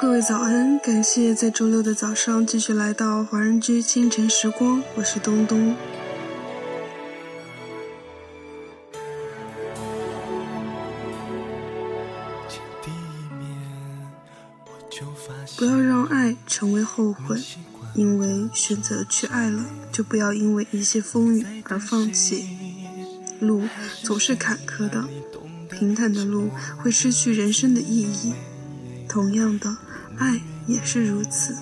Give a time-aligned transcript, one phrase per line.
[0.00, 0.78] 各位早安！
[0.78, 5.74] 感谢在周六的早上继续来到华人居清晨时光，我是东东。
[15.56, 17.36] 不要让爱成为后悔，
[17.94, 22.56] 因为选择去爱了，就不要因为一些风雨而放弃。
[23.40, 23.64] 路
[24.04, 25.04] 总是坎坷的，
[25.68, 28.32] 平坦的路会失去人生的意义。
[29.08, 29.74] 同样的，
[30.18, 31.56] 爱也是如此，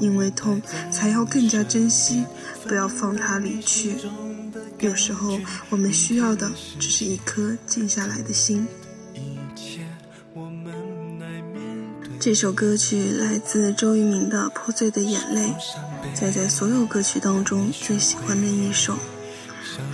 [0.00, 0.60] 因为痛
[0.90, 2.24] 才要更加珍惜，
[2.66, 3.96] 不要放它离去。
[4.80, 5.38] 有时候，
[5.70, 8.66] 我们需要的只是一颗静下来的心。
[12.20, 15.50] 这首歌曲来自周渝民的《破碎的眼泪》，
[16.14, 18.98] 在在所有歌曲当中最喜欢的一首。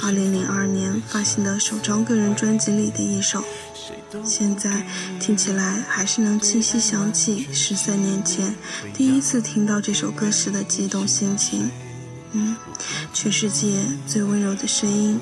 [0.03, 3.45] 二零零二年发行的首张个人专辑里的一首，
[4.25, 4.71] 现在
[5.21, 8.55] 听起来还是能清晰想起十三年前
[8.95, 11.71] 第一次听到这首歌时的激动心情。
[12.33, 12.57] 嗯，
[13.13, 15.21] 全世界最温柔的声音，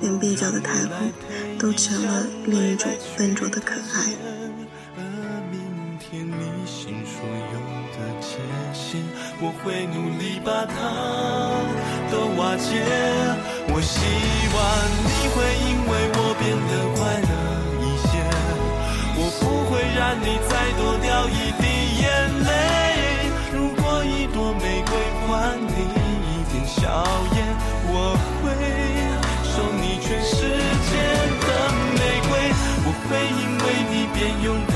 [0.00, 1.12] 连蹩脚的台风
[1.58, 4.12] 都成了另一种笨拙的可爱。
[9.42, 10.76] 我会努力把它
[12.10, 12.84] 都瓦解。
[13.72, 14.02] 我希
[14.52, 14.58] 望
[15.06, 17.29] 你会因为我变得快乐，
[19.96, 21.64] 让你再多掉一滴
[22.02, 22.04] 眼
[22.44, 22.48] 泪。
[23.52, 24.92] 如果一朵玫瑰
[25.26, 25.68] 换你
[26.26, 26.80] 一点笑
[27.34, 27.38] 颜，
[27.92, 27.94] 我
[28.40, 28.44] 会
[29.42, 30.36] 送你全世
[30.88, 30.92] 界
[31.44, 31.48] 的
[31.98, 32.30] 玫瑰。
[32.82, 33.10] 我会
[33.40, 34.69] 因为你变勇敢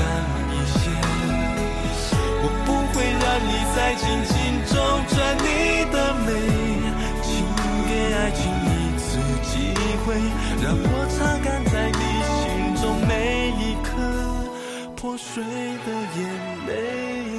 [15.05, 17.29] 破碎的眼泪。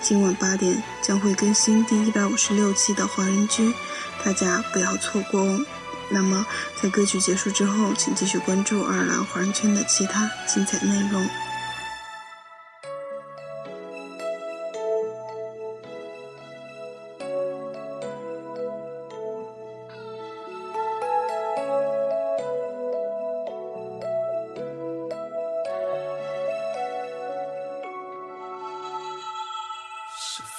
[0.00, 3.72] 今晚八点将会更新第一百五十六期的华人居，
[4.24, 5.64] 大家不要错过哦。
[6.08, 6.44] 那么
[6.74, 11.24] 在歌曲结束之后，请继续关注爱尔兰华人圈的其他精彩内容。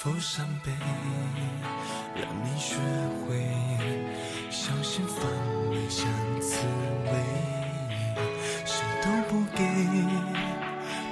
[0.04, 0.70] 否伤悲，
[2.14, 2.76] 让你学
[3.24, 3.40] 会
[4.50, 5.24] 小心防
[5.70, 6.06] 卫，像
[6.42, 6.58] 刺
[7.06, 7.12] 猬，
[8.66, 9.64] 谁都不给，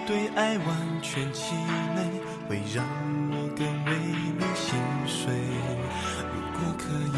[0.06, 1.54] 对爱完全气
[1.96, 2.04] 馁，
[2.46, 2.84] 会让
[3.30, 3.96] 我更为
[4.36, 5.32] 你心碎。
[6.34, 7.16] 如果可以，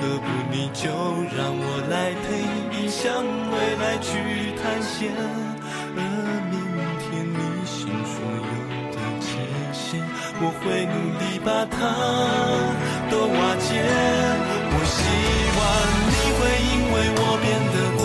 [0.00, 0.88] 何不你就
[1.36, 3.22] 让我来陪，你向
[3.52, 5.12] 未来去探险，
[5.94, 6.00] 而
[10.42, 11.76] 我会努力把它
[13.10, 13.84] 都瓦解。
[14.72, 14.96] 我希
[15.58, 15.60] 望
[16.08, 17.99] 你会因为我变得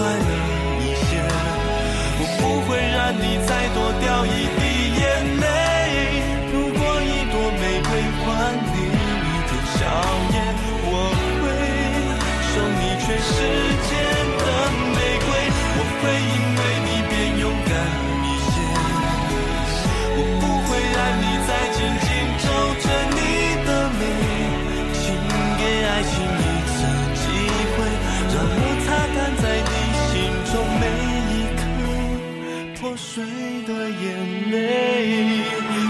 [33.15, 34.03] 碎的眼
[34.51, 34.59] 泪，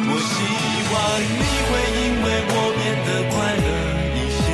[0.06, 0.38] 我希
[0.94, 3.34] 望你会因为我变得快
[3.66, 3.68] 乐
[4.14, 4.46] 一些，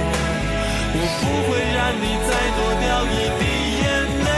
[0.96, 1.22] 我不
[1.52, 3.44] 会让你再多掉一滴
[3.76, 3.86] 眼
[4.24, 4.32] 泪。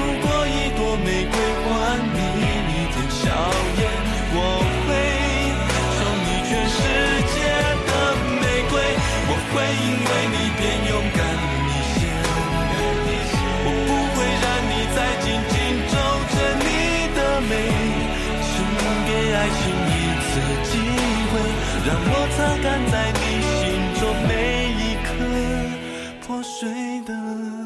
[0.00, 1.68] 如果一朵玫瑰换
[2.08, 3.20] 你一点笑
[3.76, 3.84] 颜，
[4.32, 4.40] 我
[4.88, 4.88] 会
[5.92, 6.80] 送你全世
[7.36, 7.36] 界
[7.84, 7.92] 的
[8.40, 8.80] 玫瑰。
[9.28, 9.54] 我会
[9.84, 11.20] 因为你变勇敢
[19.46, 19.94] 爱情一
[20.26, 20.30] 次
[20.64, 20.72] 机
[21.30, 21.32] 会，
[21.86, 23.54] 让我擦干在你心
[24.00, 24.30] 中每
[24.82, 25.08] 一颗
[26.26, 26.58] 破碎
[27.04, 27.65] 的。